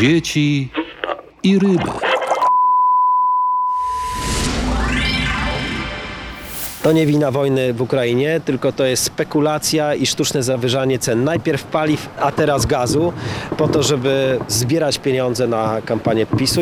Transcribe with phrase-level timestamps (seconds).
[0.00, 0.68] dzieci
[1.42, 1.90] i ryby.
[6.82, 11.24] To nie wina wojny w Ukrainie, tylko to jest spekulacja i sztuczne zawyżanie cen.
[11.24, 13.12] Najpierw paliw, a teraz gazu,
[13.56, 16.60] po to, żeby zbierać pieniądze na kampanię PiSu.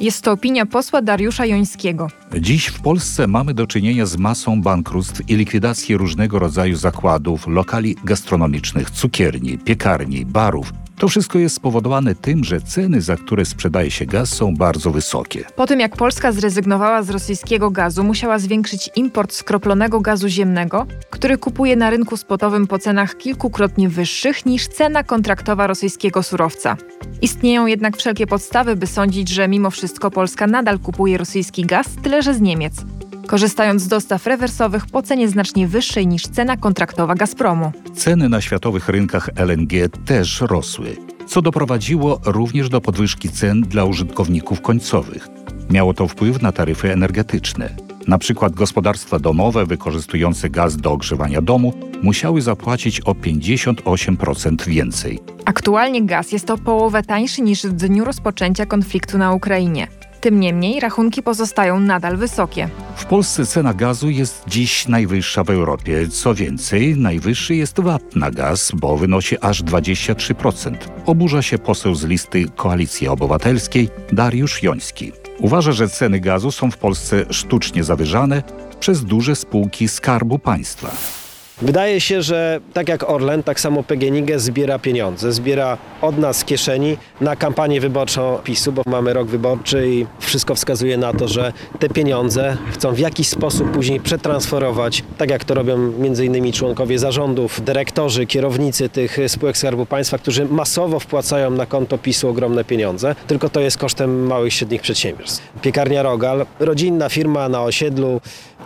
[0.00, 2.08] Jest to opinia posła Dariusza Jońskiego.
[2.38, 7.96] Dziś w Polsce mamy do czynienia z masą bankructw i likwidacji różnego rodzaju zakładów, lokali
[8.04, 14.06] gastronomicznych, cukierni, piekarni, barów, to wszystko jest spowodowane tym, że ceny, za które sprzedaje się
[14.06, 15.44] gaz, są bardzo wysokie.
[15.56, 21.38] Po tym jak Polska zrezygnowała z rosyjskiego gazu, musiała zwiększyć import skroplonego gazu ziemnego, który
[21.38, 26.76] kupuje na rynku spotowym po cenach kilkukrotnie wyższych niż cena kontraktowa rosyjskiego surowca.
[27.22, 32.19] Istnieją jednak wszelkie podstawy, by sądzić, że mimo wszystko Polska nadal kupuje rosyjski gaz, tyle
[32.22, 32.84] że z Niemiec
[33.30, 37.72] korzystając z dostaw rewersowych po cenie znacznie wyższej niż cena kontraktowa Gazpromu.
[37.94, 40.96] Ceny na światowych rynkach LNG też rosły,
[41.26, 45.28] co doprowadziło również do podwyżki cen dla użytkowników końcowych.
[45.70, 47.76] Miało to wpływ na taryfy energetyczne.
[48.06, 55.18] Na przykład gospodarstwa domowe wykorzystujące gaz do ogrzewania domu musiały zapłacić o 58% więcej.
[55.44, 59.88] Aktualnie gaz jest o połowę tańszy niż w dniu rozpoczęcia konfliktu na Ukrainie.
[60.20, 62.68] Tym niemniej rachunki pozostają nadal wysokie.
[62.96, 66.08] W Polsce cena gazu jest dziś najwyższa w Europie.
[66.08, 70.76] Co więcej, najwyższy jest VAT na gaz, bo wynosi aż 23%.
[71.06, 75.12] Oburza się poseł z listy Koalicji Obywatelskiej Dariusz Joński.
[75.38, 78.42] Uważa, że ceny gazu są w Polsce sztucznie zawyżane
[78.80, 81.19] przez duże spółki Skarbu Państwa.
[81.62, 86.44] Wydaje się, że tak jak Orlen, tak samo PGNiG zbiera pieniądze, zbiera od nas z
[86.44, 91.52] kieszeni na kampanię wyborczą PiSu, bo mamy rok wyborczy i wszystko wskazuje na to, że
[91.78, 95.92] te pieniądze chcą w jakiś sposób później przetransferować, tak jak to robią
[96.24, 102.28] innymi członkowie zarządów, dyrektorzy, kierownicy tych spółek Skarbu Państwa, którzy masowo wpłacają na konto PiSu
[102.28, 105.52] ogromne pieniądze, tylko to jest kosztem małych i średnich przedsiębiorstw.
[105.62, 108.20] Piekarnia Rogal, rodzinna firma na osiedlu,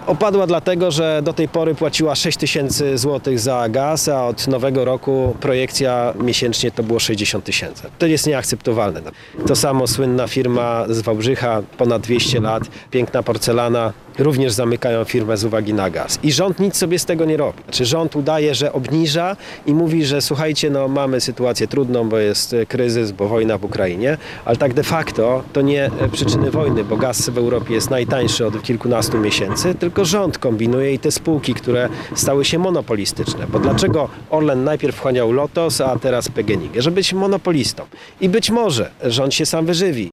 [0.06, 4.48] opadła dlatego, że do tej pory płaciła 6 tysięcy tysięcy złotych za gaz, a od
[4.48, 7.82] nowego roku projekcja miesięcznie to było 60 tysięcy.
[7.98, 9.00] To jest nieakceptowalne.
[9.46, 15.44] To samo słynna firma z Wałbrzycha, ponad 200 lat, piękna porcelana, również zamykają firmę z
[15.44, 16.18] uwagi na gaz.
[16.22, 17.58] I rząd nic sobie z tego nie robi.
[17.70, 19.36] Czy rząd udaje, że obniża
[19.66, 24.16] i mówi, że słuchajcie, no mamy sytuację trudną, bo jest kryzys, bo wojna w Ukrainie,
[24.44, 28.62] ale tak de facto to nie przyczyny wojny, bo gaz w Europie jest najtańszy od
[28.62, 33.46] kilkunastu miesięcy, tylko rząd kombinuje i te spółki, które stały się monopolistyczne.
[33.46, 36.72] Bo dlaczego Orlen najpierw wchłaniał Lotos, a teraz PGNiG?
[36.76, 37.82] Żeby być monopolistą.
[38.20, 40.10] I być może rząd się sam wyżywi.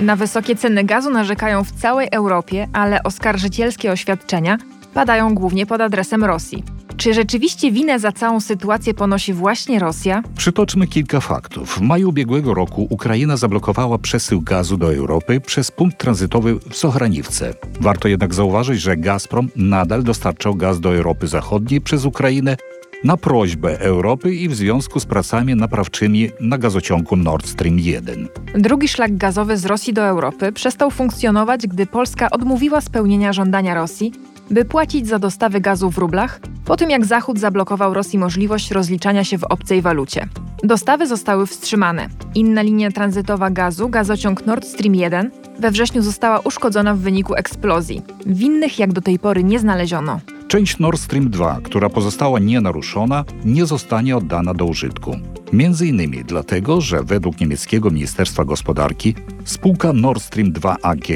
[0.00, 4.58] Na wysokie ceny gazu narzekają w całej Europie, ale oskarżycielskie oświadczenia
[4.94, 6.64] padają głównie pod adresem Rosji.
[6.96, 10.22] Czy rzeczywiście winę za całą sytuację ponosi właśnie Rosja?
[10.36, 11.74] Przytoczmy kilka faktów.
[11.74, 17.54] W maju ubiegłego roku Ukraina zablokowała przesył gazu do Europy przez punkt tranzytowy w Sochranivce.
[17.80, 22.56] Warto jednak zauważyć, że Gazprom nadal dostarczał gaz do Europy Zachodniej przez Ukrainę
[23.04, 28.28] na prośbę Europy i w związku z pracami naprawczymi na gazociągu Nord Stream 1.
[28.54, 34.12] Drugi szlak gazowy z Rosji do Europy przestał funkcjonować, gdy Polska odmówiła spełnienia żądania Rosji,
[34.50, 39.24] by płacić za dostawy gazu w rublach, po tym jak Zachód zablokował Rosji możliwość rozliczania
[39.24, 40.28] się w obcej walucie.
[40.64, 42.08] Dostawy zostały wstrzymane.
[42.34, 48.02] Inna linia tranzytowa gazu, gazociąg Nord Stream 1, we wrześniu została uszkodzona w wyniku eksplozji.
[48.26, 50.20] Winnych jak do tej pory nie znaleziono.
[50.50, 55.16] Część Nord Stream 2, która pozostała nienaruszona, nie zostanie oddana do użytku.
[55.52, 61.06] Między innymi dlatego, że według niemieckiego Ministerstwa Gospodarki spółka Nord Stream 2 AG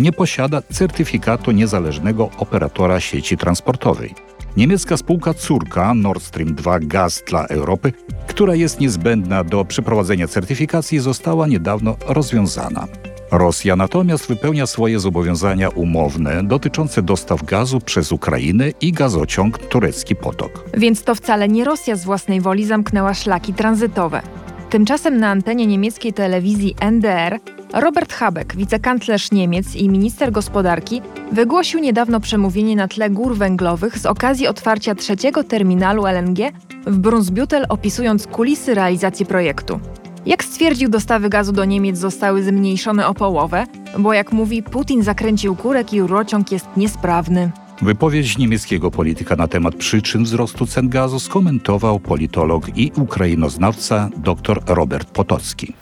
[0.00, 4.14] nie posiada certyfikatu niezależnego operatora sieci transportowej.
[4.56, 7.92] Niemiecka spółka córka Nord Stream 2 Gaz dla Europy,
[8.26, 12.88] która jest niezbędna do przeprowadzenia certyfikacji, została niedawno rozwiązana.
[13.32, 20.64] Rosja natomiast wypełnia swoje zobowiązania umowne dotyczące dostaw gazu przez Ukrainę i gazociąg Turecki Potok.
[20.74, 24.22] Więc to wcale nie Rosja z własnej woli zamknęła szlaki tranzytowe.
[24.70, 27.38] Tymczasem na antenie niemieckiej telewizji NDR
[27.72, 31.02] Robert Habeck, wicekanclerz Niemiec i minister gospodarki,
[31.32, 36.38] wygłosił niedawno przemówienie na tle gór węglowych z okazji otwarcia trzeciego terminalu LNG
[36.86, 39.80] w Brunsbüttel, opisując kulisy realizacji projektu.
[40.26, 43.64] Jak stwierdził, dostawy gazu do Niemiec zostały zmniejszone o połowę,
[43.98, 47.50] bo jak mówi, Putin zakręcił kurek i rurociąg jest niesprawny.
[47.82, 55.10] Wypowiedź niemieckiego polityka na temat przyczyn wzrostu cen gazu skomentował politolog i ukrainoznawca dr Robert
[55.10, 55.74] Potocki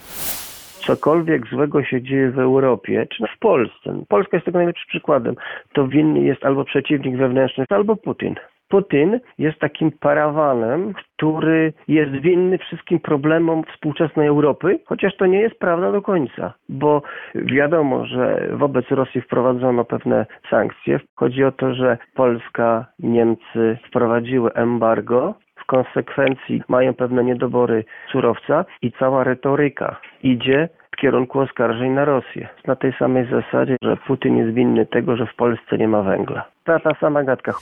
[0.87, 5.35] cokolwiek złego się dzieje w Europie, czy w Polsce, Polska jest tego najlepszym przykładem,
[5.73, 8.35] to winny jest albo przeciwnik wewnętrzny, albo Putin.
[8.71, 15.59] Putin jest takim parawanem, który jest winny wszystkim problemom współczesnej Europy, chociaż to nie jest
[15.59, 17.03] prawda do końca, bo
[17.35, 21.01] wiadomo, że wobec Rosji wprowadzono pewne sankcje.
[21.17, 28.93] Chodzi o to, że Polska, Niemcy wprowadziły embargo, w konsekwencji mają pewne niedobory surowca i
[28.93, 32.49] cała retoryka idzie w kierunku oskarżeń na Rosję.
[32.67, 36.45] Na tej samej zasadzie, że Putin jest winny tego, że w Polsce nie ma węgla.
[36.65, 37.53] Ta, ta sama gadka.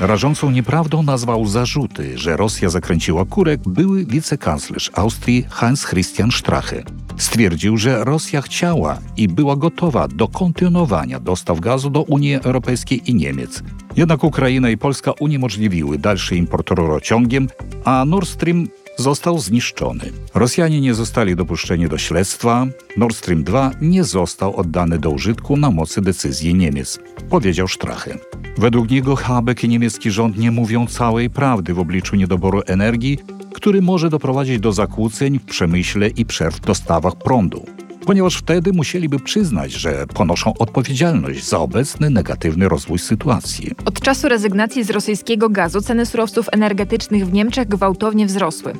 [0.00, 6.82] Rażącą nieprawdą nazwał zarzuty, że Rosja zakręciła kurek były wicekanclerz Austrii Hans Christian Strache.
[7.16, 13.14] Stwierdził, że Rosja chciała i była gotowa do kontynuowania dostaw gazu do Unii Europejskiej i
[13.14, 13.62] Niemiec.
[13.96, 17.48] Jednak Ukraina i Polska uniemożliwiły dalszy import rurociągiem,
[17.84, 18.66] a Nord Stream
[18.96, 20.12] został zniszczony.
[20.34, 22.66] Rosjanie nie zostali dopuszczeni do śledztwa,
[22.96, 26.98] Nord Stream 2 nie został oddany do użytku na mocy decyzji Niemiec,
[27.30, 28.18] powiedział Strache.
[28.58, 33.18] Według niego Habeck i niemiecki rząd nie mówią całej prawdy w obliczu niedoboru energii,
[33.54, 37.66] który może doprowadzić do zakłóceń w przemyśle i przerw w dostawach prądu
[38.06, 43.70] ponieważ wtedy musieliby przyznać, że ponoszą odpowiedzialność za obecny negatywny rozwój sytuacji.
[43.84, 48.72] Od czasu rezygnacji z rosyjskiego gazu ceny surowców energetycznych w Niemczech gwałtownie wzrosły.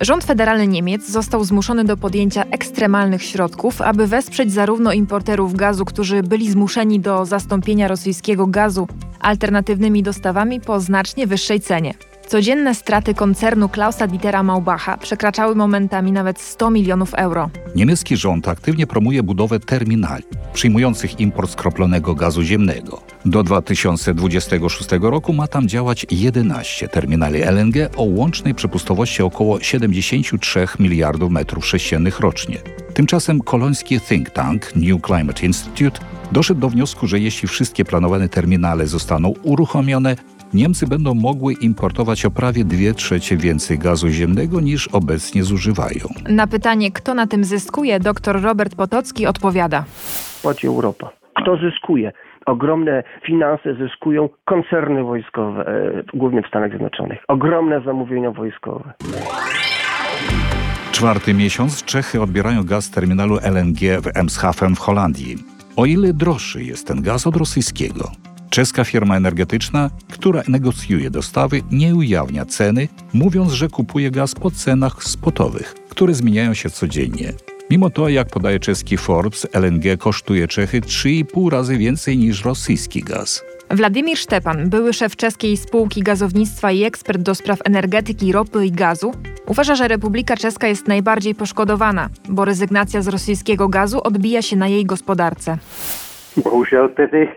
[0.00, 6.22] Rząd federalny Niemiec został zmuszony do podjęcia ekstremalnych środków, aby wesprzeć zarówno importerów gazu, którzy
[6.22, 8.88] byli zmuszeni do zastąpienia rosyjskiego gazu
[9.20, 11.94] alternatywnymi dostawami po znacznie wyższej cenie.
[12.30, 17.50] Codzienne straty koncernu Klausa Dietera Maubacha przekraczały momentami nawet 100 milionów euro.
[17.74, 23.02] Niemiecki rząd aktywnie promuje budowę terminali przyjmujących import skroplonego gazu ziemnego.
[23.24, 31.30] Do 2026 roku ma tam działać 11 terminali LNG o łącznej przepustowości około 73 miliardów
[31.30, 32.58] metrów sześciennych rocznie.
[32.94, 36.00] Tymczasem koloński think tank New Climate Institute
[36.32, 40.16] doszedł do wniosku, że jeśli wszystkie planowane terminale zostaną uruchomione,
[40.54, 46.04] Niemcy będą mogły importować o prawie 2 trzecie więcej gazu ziemnego niż obecnie zużywają.
[46.28, 49.84] Na pytanie, kto na tym zyskuje, dr Robert Potocki odpowiada.
[50.42, 51.10] Płaci Europa.
[51.42, 52.12] Kto zyskuje?
[52.46, 57.18] Ogromne finanse zyskują koncerny wojskowe, e, głównie w Stanach Zjednoczonych.
[57.28, 58.92] Ogromne zamówienia wojskowe.
[60.92, 65.36] Czwarty miesiąc Czechy odbierają gaz z terminalu LNG w Emshaven w Holandii.
[65.76, 68.10] O ile droższy jest ten gaz od rosyjskiego?
[68.50, 75.04] Czeska firma energetyczna, która negocjuje dostawy, nie ujawnia ceny, mówiąc, że kupuje gaz po cenach
[75.04, 77.32] spotowych, które zmieniają się codziennie.
[77.70, 83.44] Mimo to, jak podaje czeski Forbes, LNG kosztuje Czechy 3,5 razy więcej niż rosyjski gaz.
[83.70, 89.12] Władimir Szczepan, były szef czeskiej spółki gazownictwa i ekspert do spraw energetyki, ropy i gazu,
[89.46, 94.68] uważa, że Republika Czeska jest najbardziej poszkodowana, bo rezygnacja z rosyjskiego gazu odbija się na
[94.68, 95.58] jej gospodarce.
[96.36, 97.28] Bohužel tedy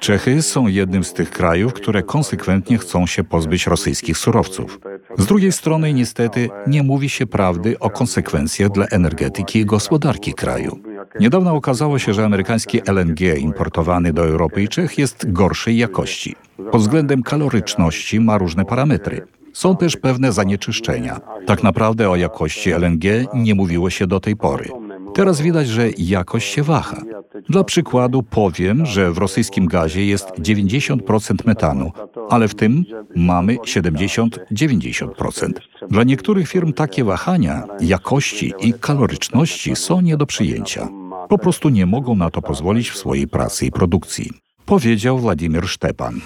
[0.00, 4.80] Czechy są jednym z tych krajów, które konsekwentnie chcą się pozbyć rosyjskich surowców.
[5.18, 10.78] Z drugiej strony niestety nie mówi się prawdy o konsekwencjach dla energetyki i gospodarki kraju.
[11.20, 16.36] Niedawno okazało się, że amerykański LNG importowany do Europy i Czech jest gorszej jakości.
[16.72, 19.20] Pod względem kaloryczności ma różne parametry.
[19.52, 21.20] Są też pewne zanieczyszczenia.
[21.46, 23.04] Tak naprawdę o jakości LNG
[23.34, 24.83] nie mówiło się do tej pory.
[25.14, 27.02] Teraz widać, że jakość się waha.
[27.48, 31.92] Dla przykładu powiem, że w rosyjskim gazie jest 90% metanu,
[32.30, 32.84] ale w tym
[33.16, 35.50] mamy 70-90%.
[35.90, 40.88] Dla niektórych firm takie wahania jakości i kaloryczności są nie do przyjęcia.
[41.28, 44.30] Po prostu nie mogą na to pozwolić w swojej pracy i produkcji,
[44.66, 46.20] powiedział Władimir Szczepan.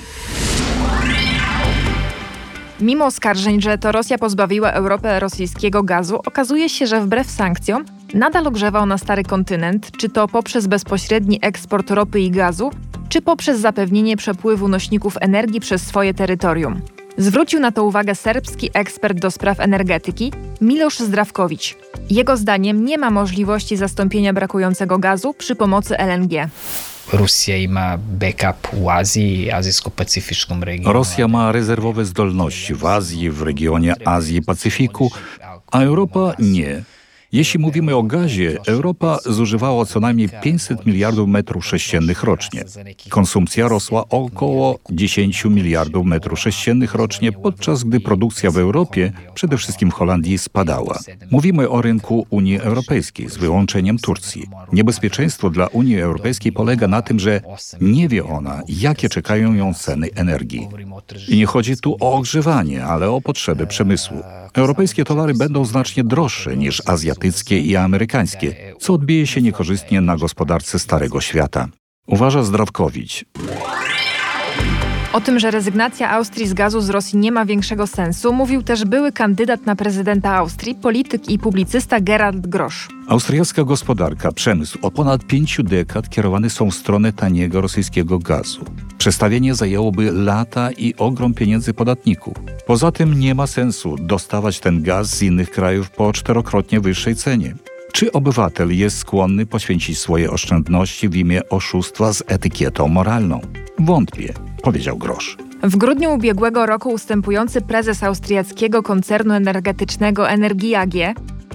[2.80, 7.84] Mimo oskarżeń, że to Rosja pozbawiła Europę rosyjskiego gazu, okazuje się, że wbrew sankcjom
[8.14, 12.70] nadal ogrzewał na stary kontynent, czy to poprzez bezpośredni eksport ropy i gazu,
[13.08, 16.80] czy poprzez zapewnienie przepływu nośników energii przez swoje terytorium.
[17.18, 21.76] Zwrócił na to uwagę serbski ekspert do spraw energetyki Miloš Zdrawkowicz.
[22.10, 26.48] Jego zdaniem nie ma możliwości zastąpienia brakującego gazu przy pomocy LNG.
[27.12, 30.92] Rosja ma backup w Azji, azjatycko-pacyfickim regionie.
[30.92, 35.10] Rosja ma rezerwowe zdolności w Azji, w regionie Azji i Pacyfiku,
[35.72, 36.82] a Europa nie.
[37.32, 42.64] Jeśli mówimy o gazie, Europa zużywała co najmniej 500 miliardów metrów sześciennych rocznie.
[43.08, 49.90] Konsumpcja rosła około 10 miliardów metrów sześciennych rocznie, podczas gdy produkcja w Europie, przede wszystkim
[49.90, 50.98] w Holandii, spadała.
[51.30, 54.46] Mówimy o rynku Unii Europejskiej z wyłączeniem Turcji.
[54.72, 57.40] Niebezpieczeństwo dla Unii Europejskiej polega na tym, że
[57.80, 60.68] nie wie ona, jakie czekają ją ceny energii.
[61.28, 64.16] I nie chodzi tu o ogrzewanie, ale o potrzeby przemysłu.
[64.54, 70.16] Europejskie towary będą znacznie droższe niż azjatyckie azjatyckie i amerykańskie, co odbije się niekorzystnie na
[70.16, 71.68] gospodarce Starego Świata.
[72.06, 73.24] Uważa Zdrawkowicz.
[75.12, 78.84] O tym, że rezygnacja Austrii z gazu z Rosji nie ma większego sensu, mówił też
[78.84, 82.88] były kandydat na prezydenta Austrii, polityk i publicysta Gerald Grosz.
[83.08, 88.64] Austriacka gospodarka, przemysł od ponad pięciu dekad kierowane są w stronę taniego rosyjskiego gazu.
[88.98, 92.34] Przestawienie zajęłoby lata i ogrom pieniędzy podatników.
[92.66, 97.54] Poza tym nie ma sensu dostawać ten gaz z innych krajów po czterokrotnie wyższej cenie.
[97.92, 103.40] Czy obywatel jest skłonny poświęcić swoje oszczędności w imię oszustwa z etykietą moralną?
[103.78, 105.36] Wątpię, powiedział Grosz.
[105.62, 110.94] W grudniu ubiegłego roku ustępujący prezes austriackiego koncernu energetycznego Energia AG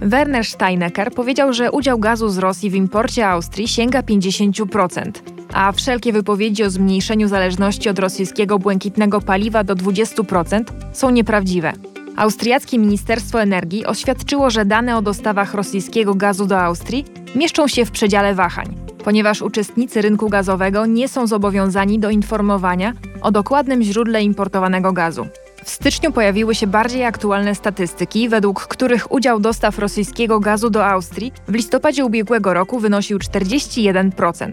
[0.02, 5.12] Werner Steinecker powiedział, że udział gazu z Rosji w imporcie Austrii sięga 50%,
[5.54, 11.74] a wszelkie wypowiedzi o zmniejszeniu zależności od rosyjskiego błękitnego paliwa do 20% są nieprawdziwe.
[12.16, 17.06] Austriackie Ministerstwo Energii oświadczyło, że dane o dostawach rosyjskiego gazu do Austrii
[17.36, 23.31] mieszczą się w przedziale wahań, ponieważ uczestnicy rynku gazowego nie są zobowiązani do informowania o
[23.31, 25.27] dokładnym źródle importowanego gazu.
[25.65, 31.33] W styczniu pojawiły się bardziej aktualne statystyki, według których udział dostaw rosyjskiego gazu do Austrii
[31.49, 34.53] w listopadzie ubiegłego roku wynosił 41%.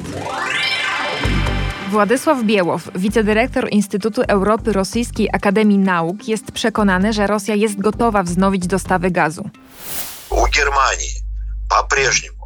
[1.89, 8.67] Władysław Biełow, wicedyrektor Instytutu Europy Rosyjskiej Akademii Nauk, jest przekonany, że Rosja jest gotowa wznowić
[8.67, 9.49] dostawy gazu.
[10.29, 11.15] U Germanii
[11.69, 12.38] по-прежнему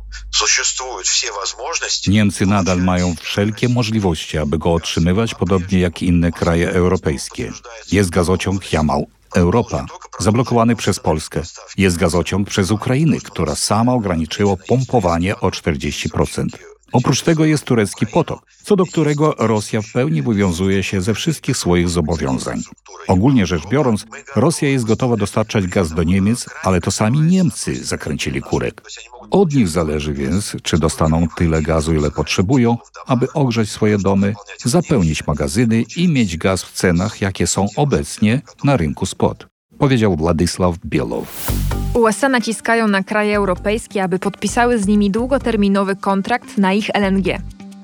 [2.08, 7.52] Niemcy nadal mają wszelkie możliwości, aby go otrzymywać, podobnie jak inne kraje europejskie.
[7.92, 9.86] Jest gazociąg Jamał Europa,
[10.18, 11.42] zablokowany przez Polskę.
[11.76, 16.73] Jest gazociąg przez Ukrainę, która sama ograniczyła pompowanie o 40%.
[16.94, 21.56] Oprócz tego jest turecki potok, co do którego Rosja w pełni wywiązuje się ze wszystkich
[21.56, 22.60] swoich zobowiązań.
[23.08, 28.42] Ogólnie rzecz biorąc, Rosja jest gotowa dostarczać gaz do Niemiec, ale to sami Niemcy zakręcili
[28.42, 28.82] kurek.
[29.30, 34.34] Od nich zależy więc, czy dostaną tyle gazu, ile potrzebują, aby ogrzać swoje domy,
[34.64, 39.46] zapełnić magazyny i mieć gaz w cenach, jakie są obecnie na rynku spot,
[39.78, 41.52] powiedział Władysław Bielow.
[41.94, 47.38] USA naciskają na kraje europejskie, aby podpisały z nimi długoterminowy kontrakt na ich LNG.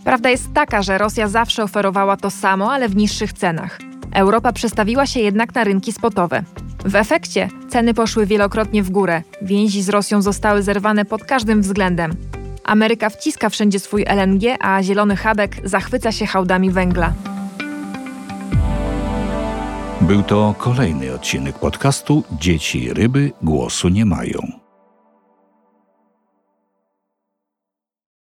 [0.04, 3.78] Prawda jest taka, że Rosja zawsze oferowała to samo, ale w niższych cenach.
[4.12, 6.42] Europa przestawiła się jednak na rynki spotowe.
[6.84, 12.12] W efekcie ceny poszły wielokrotnie w górę, więzi z Rosją zostały zerwane pod każdym względem.
[12.64, 17.12] Ameryka wciska wszędzie swój LNG, a zielony Habek zachwyca się hałdami węgla.
[20.10, 24.59] Był to kolejny odcinek podcastu Dzieci ryby głosu nie mają.